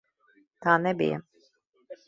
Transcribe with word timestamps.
Tā 0.65 0.73
nebija! 0.85 1.21